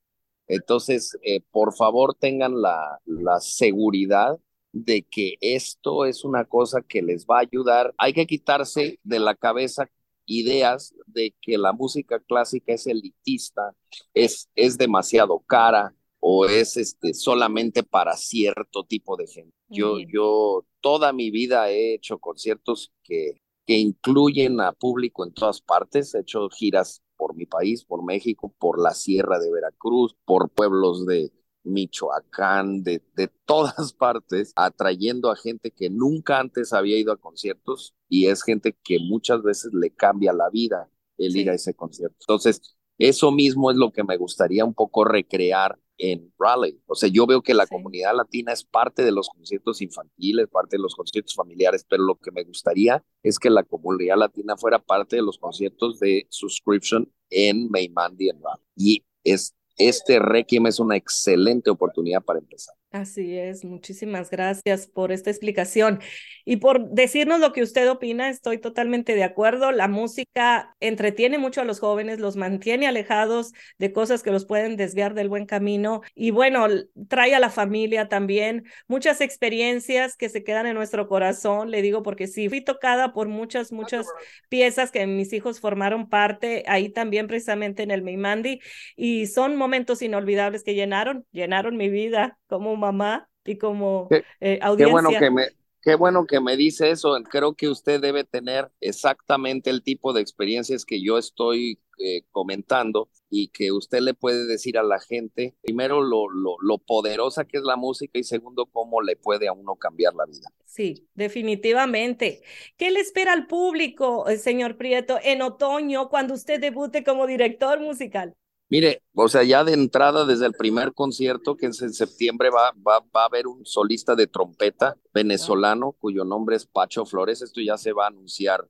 Entonces, 0.48 1.18
eh, 1.24 1.42
por 1.52 1.74
favor, 1.74 2.16
tengan 2.16 2.62
la, 2.62 3.00
la 3.06 3.40
seguridad 3.40 4.40
de 4.74 5.04
que 5.04 5.36
esto 5.42 6.06
es 6.06 6.24
una 6.26 6.46
cosa 6.46 6.82
que 6.82 7.02
les 7.02 7.26
va 7.26 7.38
a 7.38 7.42
ayudar. 7.42 7.94
Hay 7.98 8.14
que 8.14 8.28
quitarse 8.28 9.00
de 9.04 9.20
la 9.20 9.36
cabeza 9.36 9.90
ideas 10.26 10.94
de 11.08 11.34
que 11.42 11.58
la 11.58 11.74
música 11.74 12.20
clásica 12.20 12.74
es 12.74 12.88
elitista, 12.88 13.76
es, 14.14 14.50
es 14.56 14.78
demasiado 14.78 15.40
cara, 15.40 15.94
o 16.22 16.46
es 16.46 16.78
este 16.78 17.14
solamente 17.14 17.84
para 17.84 18.16
cierto 18.16 18.86
tipo 18.86 19.18
de 19.18 19.28
gente. 19.28 19.56
Yo, 19.68 19.96
mm. 19.96 20.06
yo 20.14 20.66
toda 20.80 21.12
mi 21.14 21.32
vida 21.32 21.70
he 21.72 21.96
hecho 21.96 22.20
conciertos 22.20 22.94
que, 23.04 23.42
que 23.66 23.78
incluyen 23.78 24.62
a 24.62 24.72
público 24.72 25.26
en 25.26 25.34
todas 25.34 25.62
partes, 25.62 26.14
he 26.14 26.20
hecho 26.20 26.48
giras 26.50 27.02
por 27.18 27.36
mi 27.36 27.46
país, 27.46 27.84
por 27.84 28.04
México, 28.06 28.54
por 28.60 28.82
la 28.82 28.94
Sierra 28.94 29.40
de 29.40 29.52
Veracruz, 29.52 30.16
por 30.26 30.50
pueblos 30.50 31.06
de 31.08 31.32
Michoacán, 31.64 32.84
de, 32.84 33.02
de 33.16 33.28
todas 33.46 33.94
partes, 33.94 34.54
atrayendo 34.56 35.32
a 35.32 35.36
gente 35.36 35.72
que 35.72 35.90
nunca 35.90 36.40
antes 36.40 36.72
había 36.72 37.00
ido 37.00 37.12
a 37.12 37.18
conciertos 37.18 37.96
y 38.08 38.28
es 38.28 38.44
gente 38.44 38.78
que 38.84 39.00
muchas 39.00 39.42
veces 39.42 39.74
le 39.74 39.90
cambia 39.90 40.34
la 40.34 40.50
vida 40.50 40.88
el 41.18 41.32
sí. 41.32 41.42
ir 41.42 41.50
a 41.50 41.56
ese 41.56 41.74
concierto. 41.74 42.18
Entonces, 42.22 42.76
eso 43.00 43.32
mismo 43.32 43.72
es 43.72 43.78
lo 43.78 43.92
que 43.92 44.04
me 44.04 44.18
gustaría 44.18 44.64
un 44.64 44.76
poco 44.76 45.04
recrear 45.04 45.80
en 46.02 46.34
Raleigh. 46.38 46.82
O 46.88 46.96
sea, 46.96 47.10
yo 47.10 47.28
veo 47.28 47.42
que 47.44 47.54
la 47.54 47.66
sí. 47.66 47.70
comunidad 47.70 48.16
latina 48.16 48.52
es 48.52 48.64
parte 48.64 49.04
de 49.04 49.12
los 49.12 49.30
conciertos 49.30 49.82
infantiles, 49.82 50.48
parte 50.50 50.78
de 50.78 50.82
los 50.82 50.96
conciertos 50.96 51.36
familiares, 51.36 51.86
pero 51.88 52.04
lo 52.04 52.16
que 52.16 52.32
me 52.32 52.44
gustaría 52.44 53.04
es 53.22 53.38
que 53.38 53.52
la 53.52 53.64
comunidad 53.64 54.18
latina 54.18 54.58
fuera 54.58 54.80
parte 54.80 55.18
de 55.18 55.22
los 55.22 55.38
conciertos 55.38 56.00
de 56.00 56.26
subscription 56.30 57.12
en 57.30 57.70
Maymandi 57.70 58.30
en 58.30 58.42
Raleigh. 58.42 58.68
Y 58.76 59.06
es, 59.24 59.56
este 59.78 60.20
Requiem 60.20 60.66
es 60.66 60.80
una 60.80 60.98
excelente 60.98 61.70
oportunidad 61.70 62.24
para 62.24 62.40
empezar. 62.40 62.76
Así 62.92 63.38
es, 63.38 63.64
muchísimas 63.64 64.30
gracias 64.30 64.86
por 64.86 65.14
esta 65.14 65.30
explicación 65.30 66.02
y 66.44 66.58
por 66.58 66.90
decirnos 66.90 67.40
lo 67.40 67.54
que 67.54 67.64
usted 67.64 67.90
opina. 67.90 68.28
Estoy 68.28 68.58
totalmente 68.58 69.16
de 69.16 69.24
acuerdo. 69.24 69.72
La 69.72 69.88
música 69.88 70.76
entretiene 70.82 71.38
mucho 71.38 71.62
a 71.62 71.64
los 71.64 71.80
jóvenes, 71.80 72.20
los 72.20 72.36
mantiene 72.36 72.88
alejados 72.88 73.54
de 73.78 73.94
cosas 73.94 74.24
que 74.24 74.32
los 74.32 74.46
pueden 74.46 74.76
desviar 74.76 75.14
del 75.14 75.30
buen 75.30 75.46
camino 75.46 76.02
y 76.16 76.32
bueno, 76.32 76.68
trae 77.08 77.34
a 77.34 77.40
la 77.40 77.50
familia 77.50 78.10
también 78.10 78.66
muchas 78.90 79.22
experiencias 79.22 80.18
que 80.18 80.28
se 80.28 80.44
quedan 80.44 80.66
en 80.66 80.76
nuestro 80.76 81.08
corazón. 81.08 81.72
Le 81.72 81.82
digo 81.82 82.04
porque 82.04 82.28
sí, 82.28 82.50
fui 82.50 82.60
tocada 82.60 83.14
por 83.14 83.30
muchas, 83.30 83.72
muchas 83.72 84.06
piezas 84.50 84.92
que 84.92 85.08
mis 85.08 85.32
hijos 85.32 85.62
formaron 85.62 86.10
parte 86.10 86.66
ahí 86.68 86.90
también 86.90 87.28
precisamente 87.28 87.84
en 87.84 87.92
el 87.92 88.02
Meimandi 88.02 88.60
y 88.98 89.28
son 89.28 89.56
momentos 89.56 90.02
inolvidables 90.02 90.64
que 90.64 90.76
llenaron, 90.76 91.26
llenaron 91.32 91.78
mi 91.78 91.90
vida 91.90 92.38
como 92.48 92.76
mamá 92.82 93.30
y 93.46 93.58
como 93.58 94.10
eh, 94.40 94.60
audiencia. 94.62 94.86
Qué 94.86 94.92
bueno 94.92 95.20
que 95.20 95.32
me, 95.32 95.48
Qué 95.82 95.96
bueno 95.96 96.28
que 96.28 96.40
me 96.40 96.58
dice 96.58 96.92
eso. 96.92 97.16
Creo 97.30 97.56
que 97.56 97.68
usted 97.68 98.00
debe 98.00 98.24
tener 98.24 98.72
exactamente 98.82 99.72
el 99.72 99.82
tipo 99.82 100.14
de 100.14 100.22
experiencias 100.22 100.86
que 100.86 101.02
yo 101.04 101.18
estoy 101.18 101.80
eh, 101.98 102.22
comentando 102.30 103.10
y 103.32 103.48
que 103.48 103.72
usted 103.72 104.02
le 104.02 104.14
puede 104.14 104.46
decir 104.46 104.78
a 104.78 104.84
la 104.84 105.00
gente, 105.00 105.56
primero, 105.64 106.02
lo, 106.02 106.30
lo, 106.30 106.58
lo, 106.62 106.78
poderosa 106.78 107.46
que 107.46 107.58
es 107.58 107.64
la 107.64 107.78
música 107.78 108.20
y 108.20 108.24
segundo, 108.24 108.68
cómo 108.68 109.02
le 109.02 109.16
puede 109.16 109.48
a 109.48 109.54
uno 109.54 109.76
cambiar 109.76 110.14
la 110.14 110.26
vida. 110.26 110.50
Sí, 110.66 111.08
definitivamente. 111.16 112.44
¿Qué 112.78 112.92
le 112.92 113.00
espera 113.00 113.34
al 113.34 113.48
público, 113.48 114.28
eh, 114.30 114.38
señor 114.38 114.78
Prieto, 114.78 115.18
en 115.24 115.42
otoño 115.42 116.10
cuando 116.10 116.36
usted 116.36 116.62
debute 116.62 117.04
como 117.04 117.26
director 117.26 117.80
musical? 117.80 118.36
Mire, 118.72 119.04
o 119.16 119.28
sea, 119.28 119.44
ya 119.44 119.66
de 119.66 119.74
entrada 119.74 120.26
desde 120.26 120.46
el 120.46 120.54
primer 120.54 120.94
concierto, 120.94 121.58
que 121.58 121.66
es 121.66 121.82
en 121.82 121.94
septiembre, 121.94 122.50
va, 122.50 122.72
va, 122.72 123.02
va 123.14 123.24
a 123.24 123.26
haber 123.26 123.46
un 123.46 123.66
solista 123.66 124.16
de 124.16 124.28
trompeta 124.28 124.98
venezolano 125.14 125.92
cuyo 125.92 126.24
nombre 126.24 126.56
es 126.56 126.66
Pacho 126.66 127.06
Flores. 127.06 127.42
Esto 127.42 127.60
ya 127.60 127.78
se 127.78 127.92
va 127.92 128.06
a 128.06 128.08
anunciar 128.08 128.66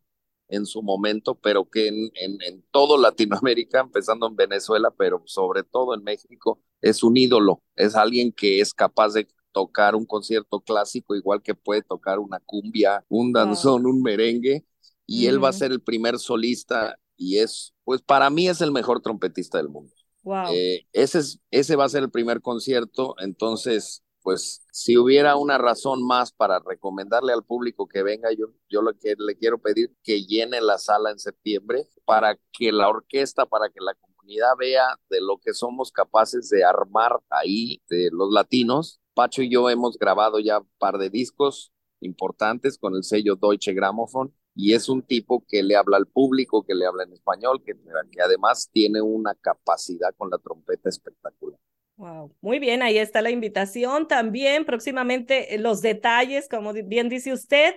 en 0.48 0.66
su 0.66 0.82
momento, 0.82 1.36
pero 1.36 1.70
que 1.70 1.88
en, 1.88 2.12
en, 2.16 2.42
en 2.42 2.66
todo 2.72 2.98
Latinoamérica, 2.98 3.82
empezando 3.82 4.26
en 4.26 4.36
Venezuela, 4.36 4.92
pero 4.98 5.22
sobre 5.28 5.62
todo 5.64 5.94
en 5.94 6.04
México, 6.04 6.60
es 6.82 7.04
un 7.04 7.16
ídolo, 7.16 7.62
es 7.76 7.96
alguien 7.96 8.32
que 8.32 8.60
es 8.60 8.74
capaz 8.74 9.14
de 9.14 9.28
tocar 9.52 9.96
un 9.96 10.08
concierto 10.08 10.62
clásico, 10.62 11.16
igual 11.16 11.44
que 11.44 11.54
puede 11.54 11.84
tocar 11.84 12.18
una 12.18 12.40
cumbia, 12.40 13.06
un 13.08 13.34
danzón, 13.34 13.86
un 13.86 14.02
merengue, 14.02 14.66
y 15.06 15.28
él 15.28 15.44
va 15.44 15.50
a 15.50 15.54
ser 15.54 15.72
el 15.72 15.82
primer 15.82 16.18
solista 16.18 16.98
y 17.16 17.38
es, 17.38 17.76
pues 17.92 18.02
para 18.04 18.30
mí 18.30 18.48
es 18.48 18.62
el 18.62 18.72
mejor 18.72 19.02
trompetista 19.02 19.58
del 19.58 19.68
mundo. 19.68 19.94
Wow. 20.24 20.46
Eh, 20.54 20.88
ese, 20.94 21.20
es, 21.20 21.42
ese 21.52 21.76
va 21.76 21.84
a 21.84 21.90
ser 21.90 22.04
el 22.04 22.10
primer 22.10 22.42
concierto, 22.42 23.16
entonces, 23.20 24.02
pues 24.22 24.66
si 24.72 24.98
hubiera 24.98 25.36
una 25.36 25.58
razón 25.58 26.02
más 26.02 26.32
para 26.32 26.60
recomendarle 26.66 27.34
al 27.34 27.44
público 27.44 27.90
que 27.90 28.02
venga, 28.02 28.30
yo, 28.32 28.46
yo 28.70 28.82
lo 28.82 28.98
que 28.98 29.16
le 29.20 29.36
quiero 29.36 29.58
pedir 29.58 29.94
que 30.04 30.24
llene 30.24 30.62
la 30.62 30.78
sala 30.78 31.12
en 31.12 31.20
septiembre 31.20 31.90
para 32.06 32.40
que 32.54 32.72
la 32.72 32.88
orquesta, 32.88 33.46
para 33.46 33.68
que 33.68 33.82
la 33.82 33.94
comunidad 33.96 34.54
vea 34.58 34.98
de 35.10 35.20
lo 35.20 35.38
que 35.40 35.54
somos 35.54 35.92
capaces 35.92 36.48
de 36.48 36.64
armar 36.64 37.20
ahí, 37.30 37.82
de 37.90 38.08
los 38.10 38.32
latinos. 38.32 39.02
Pacho 39.14 39.42
y 39.42 39.52
yo 39.52 39.70
hemos 39.70 39.98
grabado 39.98 40.40
ya 40.40 40.60
un 40.60 40.70
par 40.78 40.98
de 40.98 41.10
discos 41.10 41.74
importantes 42.00 42.78
con 42.78 42.96
el 42.96 43.04
sello 43.04 43.36
Deutsche 43.36 43.74
Grammophon 43.74 44.34
y 44.56 44.74
es 44.74 44.90
un 44.90 45.02
tipo 45.02 45.44
que 45.48 45.64
le 45.64 45.76
habla 45.76 45.98
al 45.98 46.08
público, 46.08 46.64
que 46.64 46.76
le 46.76 46.86
habla 46.86 47.04
en 47.04 47.14
español, 47.14 47.62
que, 47.66 47.74
que 47.74 48.22
además 48.22 48.70
tiene 48.72 49.02
una 49.02 49.36
capacidad 49.36 50.14
con 50.18 50.30
la 50.30 50.38
trompeta 50.38 50.90
espectacular. 50.90 51.60
Wow, 52.02 52.36
muy 52.42 52.58
bien, 52.58 52.82
ahí 52.82 52.98
está 52.98 53.22
la 53.22 53.30
invitación 53.30 54.08
también. 54.08 54.66
Próximamente 54.66 55.54
eh, 55.54 55.60
los 55.60 55.82
detalles, 55.82 56.50
como 56.50 56.74
bien 56.74 57.10
dice 57.10 57.32
usted. 57.32 57.76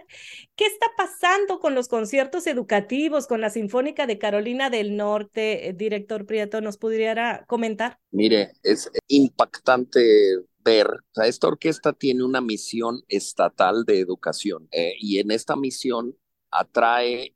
¿Qué 0.57 0.65
está 0.65 0.87
pasando 0.97 1.59
con 1.59 1.75
los 1.75 1.89
conciertos 1.89 2.47
educativos, 2.47 3.27
con 3.27 3.43
la 3.43 3.51
Sinfónica 3.51 4.07
de 4.07 4.19
Carolina 4.19 4.71
del 4.71 4.97
Norte? 4.97 5.69
Eh, 5.69 5.73
director 5.75 6.25
Prieto, 6.25 6.63
¿nos 6.63 6.79
pudiera 6.79 7.45
comentar? 7.47 7.99
Mire, 8.13 8.53
es 8.63 8.91
impactante 9.09 10.01
ver, 10.65 10.87
o 10.87 11.15
sea, 11.15 11.27
esta 11.27 11.49
orquesta 11.49 11.93
tiene 11.93 12.25
una 12.25 12.41
misión 12.41 13.03
estatal 13.09 13.85
de 13.85 14.01
educación 14.01 14.69
eh, 14.73 14.95
y 14.99 15.19
en 15.19 15.33
esta 15.33 15.55
misión 15.55 16.17
atrae, 16.55 17.35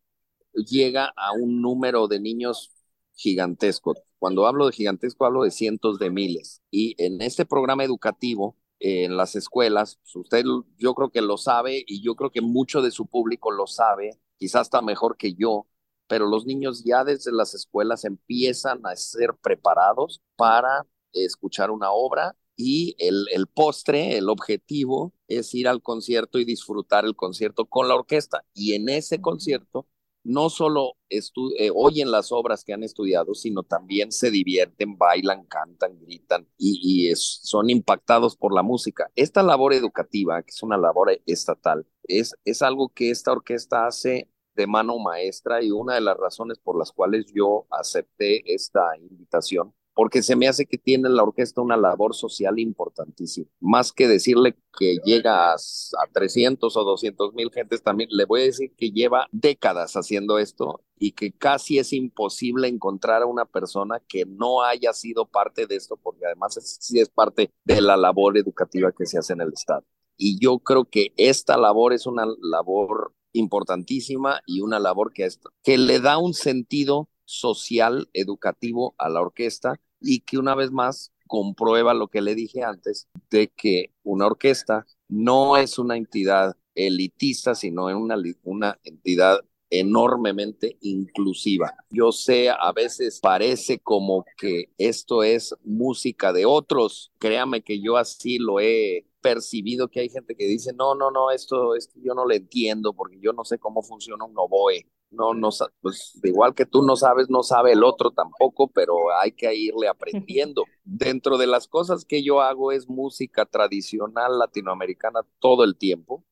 llega 0.52 1.12
a 1.16 1.32
un 1.32 1.60
número 1.60 2.08
de 2.08 2.20
niños 2.20 2.72
gigantesco. 3.14 3.94
Cuando 4.18 4.46
hablo 4.46 4.66
de 4.66 4.72
gigantesco, 4.72 5.26
hablo 5.26 5.42
de 5.42 5.50
cientos 5.50 5.98
de 5.98 6.10
miles. 6.10 6.62
Y 6.70 6.94
en 7.02 7.20
este 7.20 7.44
programa 7.44 7.84
educativo, 7.84 8.56
en 8.80 9.16
las 9.16 9.34
escuelas, 9.37 9.98
pues, 10.02 10.16
usted 10.16 10.44
yo 10.78 10.94
creo 10.94 11.10
que 11.10 11.20
lo 11.20 11.37
sabe 11.37 11.84
y 11.87 12.02
yo 12.02 12.14
creo 12.14 12.30
que 12.30 12.40
mucho 12.40 12.82
de 12.82 12.90
su 12.90 13.06
público 13.06 13.50
lo 13.50 13.66
sabe, 13.66 14.20
quizás 14.37 14.68
está 14.68 14.82
mejor 14.82 15.16
que 15.16 15.34
yo, 15.34 15.66
pero 16.06 16.26
los 16.26 16.46
niños 16.46 16.84
ya 16.84 17.04
desde 17.04 17.32
las 17.32 17.54
escuelas 17.54 18.04
empiezan 18.04 18.80
a 18.87 18.96
ser 18.96 19.34
preparados 19.42 20.22
para 20.37 20.87
escuchar 21.12 21.70
una 21.70 21.90
obra 21.90 22.37
y 22.58 22.96
el, 22.98 23.26
el, 23.32 23.46
postre, 23.46 24.18
el 24.18 24.28
objetivo 24.28 25.14
es 25.28 25.54
ir 25.54 25.68
al 25.68 25.80
concierto 25.80 26.40
y 26.40 26.44
disfrutar 26.44 27.04
el 27.04 27.14
concierto 27.14 27.66
con 27.66 27.86
la 27.86 27.94
orquesta. 27.94 28.44
Y 28.52 28.74
en 28.74 28.88
ese 28.88 29.20
concierto 29.20 29.86
no 30.24 30.50
solo 30.50 30.96
eh, 31.08 31.70
oyen 31.72 32.10
las 32.10 32.32
obras 32.32 32.64
que 32.64 32.72
han 32.72 32.82
estudiado, 32.82 33.34
sino 33.34 33.62
también 33.62 34.10
se 34.10 34.32
divierten, 34.32 34.98
bailan, 34.98 35.44
cantan, 35.44 36.00
gritan 36.00 36.48
y, 36.58 36.80
y 36.82 37.10
es, 37.12 37.40
son 37.44 37.70
impactados 37.70 38.36
por 38.36 38.52
la 38.52 38.64
música. 38.64 39.08
Esta 39.14 39.44
labor 39.44 39.72
educativa, 39.72 40.42
que 40.42 40.50
es 40.50 40.62
una 40.64 40.76
labor 40.76 41.12
estatal, 41.26 41.86
es, 42.02 42.34
es 42.44 42.60
algo 42.62 42.88
que 42.88 43.10
esta 43.10 43.30
orquesta 43.30 43.86
hace 43.86 44.28
de 44.56 44.66
mano 44.66 44.98
maestra 44.98 45.62
y 45.62 45.70
una 45.70 45.94
de 45.94 46.00
las 46.00 46.16
razones 46.16 46.58
por 46.58 46.76
las 46.76 46.90
cuales 46.90 47.26
yo 47.32 47.68
acepté 47.70 48.52
esta 48.52 48.96
invitación 48.98 49.72
porque 49.99 50.23
se 50.23 50.37
me 50.37 50.47
hace 50.47 50.64
que 50.64 50.78
tiene 50.78 51.09
la 51.09 51.25
orquesta 51.25 51.61
una 51.61 51.76
labor 51.76 52.14
social 52.14 52.61
importantísima. 52.61 53.49
Más 53.59 53.93
que 53.93 54.07
decirle 54.07 54.55
que 54.78 54.99
llega 55.05 55.50
a, 55.50 55.55
a 55.55 56.12
300 56.12 56.76
o 56.76 56.85
200 56.85 57.35
mil 57.35 57.50
gentes, 57.50 57.83
también 57.83 58.09
le 58.12 58.25
voy 58.25 58.43
a 58.43 58.45
decir 58.45 58.73
que 58.76 58.93
lleva 58.93 59.26
décadas 59.33 59.95
haciendo 59.95 60.38
esto 60.38 60.85
y 61.00 61.14
que 61.14 61.33
casi 61.33 61.81
es 61.81 61.93
imposible 61.93 62.69
encontrar 62.69 63.23
a 63.23 63.26
una 63.26 63.45
persona 63.45 64.00
que 64.07 64.25
no 64.25 64.62
haya 64.62 64.93
sido 64.93 65.26
parte 65.26 65.67
de 65.67 65.75
esto, 65.75 65.97
porque 65.97 66.26
además 66.26 66.57
es, 66.59 66.78
sí 66.81 67.00
es 67.00 67.09
parte 67.09 67.50
de 67.64 67.81
la 67.81 67.97
labor 67.97 68.38
educativa 68.38 68.93
que 68.97 69.05
se 69.05 69.19
hace 69.19 69.33
en 69.33 69.40
el 69.40 69.52
Estado. 69.52 69.85
Y 70.17 70.38
yo 70.38 70.61
creo 70.61 70.85
que 70.85 71.12
esta 71.17 71.57
labor 71.57 71.93
es 71.93 72.07
una 72.07 72.25
labor 72.40 73.14
importantísima 73.33 74.43
y 74.47 74.61
una 74.61 74.78
labor 74.78 75.12
que, 75.12 75.25
es, 75.25 75.40
que 75.64 75.76
le 75.76 75.99
da 75.99 76.19
un 76.19 76.35
sentido 76.35 77.09
social, 77.25 78.09
educativo 78.14 78.95
a 78.97 79.09
la 79.09 79.21
orquesta 79.21 79.81
y 80.00 80.21
que 80.21 80.38
una 80.38 80.55
vez 80.55 80.71
más 80.71 81.12
comprueba 81.26 81.95
lo 81.95 82.09
que 82.09 82.23
le 82.23 82.35
dije 82.35 82.62
antes, 82.62 83.09
de 83.31 83.49
que 83.49 83.93
una 84.02 84.26
orquesta 84.26 84.87
no 85.09 85.57
es 85.57 85.78
una 85.78 85.97
entidad 85.97 86.57
elitista, 86.75 87.55
sino 87.55 87.87
una, 87.87 88.17
una 88.45 88.78
entidad 88.85 89.40
enormemente 89.71 90.78
inclusiva. 90.81 91.75
Yo 91.90 92.12
sé, 92.12 92.49
a 92.49 92.73
veces 92.73 93.21
parece 93.21 93.78
como 93.78 94.25
que 94.38 94.71
esto 94.78 95.23
es 95.23 95.55
música 95.62 96.33
de 96.33 96.47
otros. 96.47 97.12
Créame 97.19 97.62
que 97.62 97.81
yo 97.81 97.97
así 97.97 98.38
lo 98.38 98.61
he 98.61 99.07
percibido 99.21 99.88
que 99.88 100.00
hay 100.00 100.09
gente 100.09 100.35
que 100.37 100.47
dice, 100.47 100.73
no, 100.73 100.95
no, 100.95 101.11
no, 101.11 101.31
esto 101.31 101.75
es 101.75 101.88
que 101.88 102.00
yo 102.00 102.14
no 102.14 102.25
le 102.26 102.37
entiendo 102.37 102.95
porque 102.95 103.19
yo 103.21 103.33
no 103.33 103.45
sé 103.45 103.59
cómo 103.59 103.83
funciona 103.83 104.25
un 104.25 104.38
oboe 104.38 104.87
no, 105.10 105.34
no, 105.34 105.50
pues 105.80 106.18
igual 106.22 106.54
que 106.54 106.66
tú 106.66 106.82
no 106.82 106.96
sabes, 106.96 107.30
no 107.30 107.42
sabe 107.42 107.72
el 107.72 107.82
otro 107.82 108.10
tampoco, 108.10 108.68
pero 108.68 108.94
hay 109.20 109.32
que 109.32 109.54
irle 109.54 109.88
aprendiendo. 109.88 110.64
Dentro 110.84 111.38
de 111.38 111.46
las 111.46 111.66
cosas 111.68 112.04
que 112.04 112.22
yo 112.22 112.40
hago 112.40 112.72
es 112.72 112.88
música 112.88 113.46
tradicional 113.46 114.38
latinoamericana 114.38 115.20
todo 115.38 115.64
el 115.64 115.76
tiempo. 115.76 116.24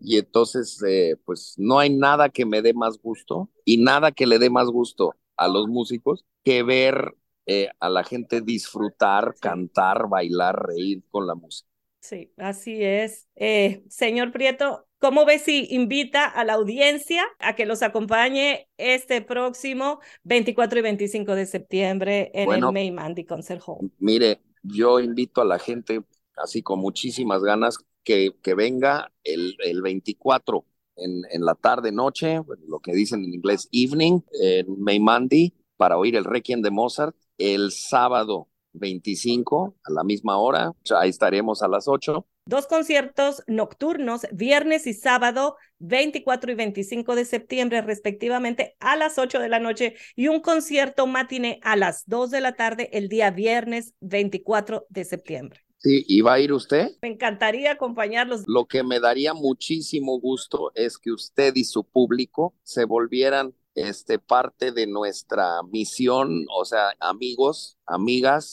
Y 0.00 0.16
entonces, 0.18 0.82
eh, 0.88 1.16
pues 1.24 1.54
no 1.58 1.78
hay 1.78 1.90
nada 1.94 2.30
que 2.30 2.46
me 2.46 2.62
dé 2.62 2.72
más 2.72 2.98
gusto 2.98 3.50
y 3.64 3.76
nada 3.76 4.10
que 4.10 4.26
le 4.26 4.38
dé 4.38 4.48
más 4.48 4.68
gusto 4.68 5.14
a 5.36 5.48
los 5.48 5.68
músicos 5.68 6.24
que 6.42 6.62
ver 6.62 7.14
eh, 7.46 7.68
a 7.78 7.90
la 7.90 8.04
gente 8.04 8.40
disfrutar, 8.40 9.34
cantar, 9.38 10.08
bailar, 10.08 10.66
reír 10.66 11.02
con 11.10 11.26
la 11.26 11.34
música. 11.34 11.68
Sí, 12.00 12.32
así 12.36 12.82
es. 12.82 13.28
Eh, 13.34 13.82
señor 13.88 14.32
Prieto, 14.32 14.86
¿Cómo 15.04 15.26
ves 15.26 15.42
si 15.42 15.66
invita 15.68 16.24
a 16.24 16.44
la 16.44 16.54
audiencia 16.54 17.26
a 17.38 17.54
que 17.54 17.66
los 17.66 17.82
acompañe 17.82 18.70
este 18.78 19.20
próximo 19.20 20.00
24 20.22 20.78
y 20.78 20.82
25 20.82 21.34
de 21.34 21.44
septiembre 21.44 22.30
en 22.32 22.50
el 22.50 22.72
May 22.72 22.90
Mandy 22.90 23.26
Concert 23.26 23.60
Hall? 23.66 23.92
Mire, 23.98 24.40
yo 24.62 25.00
invito 25.00 25.42
a 25.42 25.44
la 25.44 25.58
gente, 25.58 26.02
así 26.38 26.62
con 26.62 26.78
muchísimas 26.78 27.42
ganas, 27.42 27.76
que, 28.02 28.30
que 28.42 28.54
venga 28.54 29.12
el, 29.24 29.58
el 29.58 29.82
24 29.82 30.64
en, 30.96 31.20
en, 31.30 31.44
la 31.44 31.54
tarde, 31.54 31.92
noche, 31.92 32.40
lo 32.66 32.80
que 32.80 32.94
dicen 32.94 33.24
en 33.24 33.34
inglés 33.34 33.68
evening, 33.72 34.20
en 34.40 34.80
May 34.80 35.00
Mandy, 35.00 35.52
para 35.76 35.98
oír 35.98 36.16
el 36.16 36.24
Requiem 36.24 36.62
de 36.62 36.70
Mozart. 36.70 37.14
El 37.36 37.72
sábado 37.72 38.48
25 38.72 39.76
a 39.84 39.92
la 39.92 40.02
misma 40.02 40.38
hora. 40.38 40.72
Ahí 40.98 41.10
estaremos 41.10 41.62
a 41.62 41.68
las 41.68 41.88
8. 41.88 42.26
Dos 42.46 42.66
conciertos 42.66 43.42
nocturnos, 43.46 44.26
viernes 44.30 44.86
y 44.86 44.92
sábado, 44.92 45.56
24 45.78 46.52
y 46.52 46.54
25 46.54 47.14
de 47.14 47.24
septiembre, 47.24 47.80
respectivamente, 47.80 48.76
a 48.80 48.96
las 48.96 49.18
8 49.18 49.38
de 49.38 49.48
la 49.48 49.60
noche, 49.60 49.94
y 50.14 50.28
un 50.28 50.40
concierto 50.40 51.06
matiné 51.06 51.58
a 51.62 51.74
las 51.74 52.04
2 52.06 52.30
de 52.30 52.42
la 52.42 52.52
tarde 52.52 52.90
el 52.92 53.08
día 53.08 53.30
viernes 53.30 53.94
24 54.00 54.84
de 54.90 55.04
septiembre. 55.06 55.60
Sí, 55.78 56.04
¿y 56.06 56.20
va 56.20 56.34
a 56.34 56.40
ir 56.40 56.52
usted? 56.52 56.90
Me 57.00 57.08
encantaría 57.08 57.72
acompañarlos. 57.72 58.42
Lo 58.46 58.66
que 58.66 58.82
me 58.82 59.00
daría 59.00 59.32
muchísimo 59.32 60.20
gusto 60.20 60.70
es 60.74 60.98
que 60.98 61.12
usted 61.12 61.54
y 61.56 61.64
su 61.64 61.84
público 61.84 62.54
se 62.62 62.84
volvieran 62.84 63.54
este, 63.74 64.18
parte 64.18 64.70
de 64.70 64.86
nuestra 64.86 65.62
misión, 65.62 66.44
o 66.54 66.66
sea, 66.66 66.92
amigos, 67.00 67.78
amigas, 67.86 68.52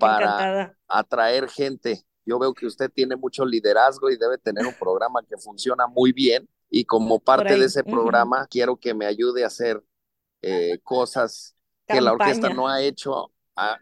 para 0.00 0.76
atraer 0.88 1.48
gente 1.48 2.04
yo 2.26 2.38
veo 2.38 2.54
que 2.54 2.66
usted 2.66 2.90
tiene 2.90 3.16
mucho 3.16 3.44
liderazgo 3.44 4.10
y 4.10 4.16
debe 4.16 4.38
tener 4.38 4.66
un 4.66 4.74
programa 4.74 5.22
que 5.22 5.36
funciona 5.36 5.86
muy 5.86 6.12
bien 6.12 6.48
y 6.70 6.84
como 6.84 7.20
parte 7.20 7.56
de 7.58 7.66
ese 7.66 7.84
programa 7.84 8.46
quiero 8.48 8.76
que 8.76 8.94
me 8.94 9.06
ayude 9.06 9.44
a 9.44 9.48
hacer 9.48 9.82
eh, 10.42 10.78
cosas 10.82 11.54
que 11.86 12.00
la 12.00 12.12
orquesta 12.12 12.48
no 12.50 12.68
ha 12.68 12.80
hecho 12.82 13.30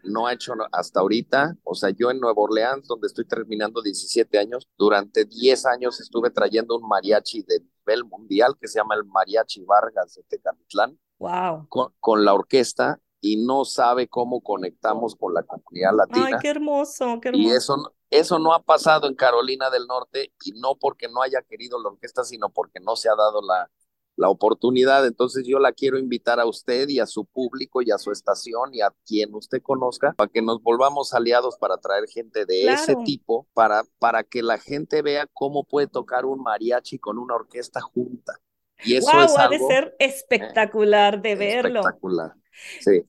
no 0.03 0.27
ha 0.27 0.33
hecho 0.33 0.53
hasta 0.71 0.99
ahorita, 0.99 1.57
o 1.63 1.73
sea, 1.73 1.89
yo 1.89 2.11
en 2.11 2.19
Nueva 2.19 2.41
Orleans, 2.41 2.87
donde 2.87 3.07
estoy 3.07 3.25
terminando 3.25 3.81
17 3.81 4.37
años, 4.37 4.69
durante 4.77 5.25
10 5.25 5.65
años 5.65 5.99
estuve 5.99 6.29
trayendo 6.29 6.77
un 6.77 6.87
mariachi 6.87 7.41
de 7.43 7.61
nivel 7.79 8.05
mundial 8.05 8.55
que 8.59 8.67
se 8.67 8.79
llama 8.79 8.95
el 8.95 9.05
Mariachi 9.05 9.63
Vargas 9.65 10.13
de 10.13 10.23
Tecalitlán, 10.23 10.97
wow. 11.17 11.67
con, 11.69 11.93
con 11.99 12.23
la 12.23 12.33
orquesta 12.33 12.99
y 13.19 13.37
no 13.37 13.65
sabe 13.65 14.07
cómo 14.07 14.41
conectamos 14.41 15.15
con 15.15 15.33
la 15.33 15.43
comunidad 15.43 15.95
latina. 15.95 16.27
Ay, 16.27 16.33
qué 16.41 16.49
hermoso, 16.49 17.19
qué 17.21 17.29
hermoso. 17.29 17.49
Y 17.49 17.51
eso, 17.51 17.93
eso 18.19 18.39
no 18.39 18.53
ha 18.53 18.61
pasado 18.61 19.07
en 19.07 19.15
Carolina 19.15 19.69
del 19.69 19.87
Norte 19.87 20.33
y 20.43 20.51
no 20.53 20.75
porque 20.75 21.07
no 21.07 21.21
haya 21.21 21.41
querido 21.41 21.81
la 21.81 21.89
orquesta, 21.89 22.23
sino 22.23 22.49
porque 22.49 22.79
no 22.79 22.95
se 22.95 23.09
ha 23.09 23.15
dado 23.15 23.41
la, 23.41 23.69
la 24.15 24.29
oportunidad. 24.29 25.05
Entonces 25.05 25.45
yo 25.45 25.59
la 25.59 25.71
quiero 25.71 25.97
invitar 25.97 26.39
a 26.39 26.45
usted 26.45 26.87
y 26.89 26.99
a 26.99 27.05
su 27.05 27.25
público 27.25 27.81
y 27.81 27.91
a 27.91 27.97
su 27.97 28.11
estación 28.11 28.73
y 28.73 28.81
a 28.81 28.93
quien 29.05 29.33
usted 29.33 29.61
conozca 29.61 30.13
para 30.13 30.29
que 30.29 30.41
nos 30.41 30.61
volvamos 30.61 31.13
aliados 31.13 31.57
para 31.57 31.77
traer 31.77 32.07
gente 32.07 32.45
de 32.45 32.65
ese 32.65 32.95
tipo, 33.05 33.47
para, 33.53 33.83
para 33.99 34.23
que 34.23 34.43
la 34.43 34.57
gente 34.57 35.01
vea 35.01 35.27
cómo 35.33 35.63
puede 35.63 35.87
tocar 35.87 36.25
un 36.25 36.41
mariachi 36.41 36.99
con 36.99 37.17
una 37.17 37.35
orquesta 37.35 37.81
junta. 37.81 38.39
Y 38.83 38.95
eso 38.97 39.09
es 39.09 39.31
algo, 39.31 39.39
ha 39.39 39.47
de 39.49 39.59
ser 39.59 39.95
espectacular 39.99 41.21
de 41.21 41.35
verlo. 41.35 41.79
Espectacular. 41.79 42.33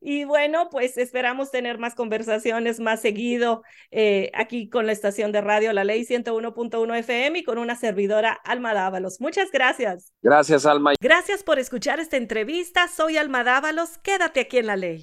Y 0.00 0.24
bueno, 0.24 0.68
pues 0.70 0.96
esperamos 0.96 1.50
tener 1.50 1.78
más 1.78 1.94
conversaciones 1.94 2.80
más 2.80 3.00
seguido 3.00 3.62
eh, 3.90 4.30
aquí 4.34 4.68
con 4.68 4.86
la 4.86 4.92
estación 4.92 5.32
de 5.32 5.40
radio 5.40 5.72
La 5.72 5.84
Ley 5.84 6.04
101.1 6.04 6.98
FM 6.98 7.38
y 7.38 7.44
con 7.44 7.58
una 7.58 7.76
servidora 7.76 8.32
Alma 8.44 8.74
Dávalos. 8.74 9.20
Muchas 9.20 9.50
gracias. 9.50 10.12
Gracias, 10.22 10.66
Alma. 10.66 10.94
Gracias 11.00 11.42
por 11.42 11.58
escuchar 11.58 12.00
esta 12.00 12.16
entrevista. 12.16 12.88
Soy 12.88 13.16
Alma 13.16 13.44
Dávalos. 13.44 13.98
Quédate 13.98 14.40
aquí 14.40 14.58
en 14.58 14.66
La 14.66 14.76
Ley. 14.76 14.98